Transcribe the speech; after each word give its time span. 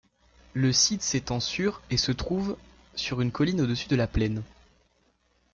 Le 0.55 0.73
site 0.73 1.03
s'étend 1.03 1.39
sur 1.39 1.83
et 1.91 1.97
se 1.97 2.11
trouve 2.11 2.57
sur 2.95 3.21
une 3.21 3.31
colline 3.31 3.61
au-dessus 3.61 3.87
de 3.87 3.95
la 3.95 4.07
plaine. 4.07 4.41